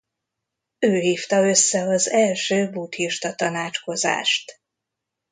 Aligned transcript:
Ő 0.79 0.99
hívta 0.99 1.47
össze 1.47 1.81
az 1.83 2.09
első 2.09 2.69
buddhista 2.69 3.35
tanácskozást. 3.35 4.61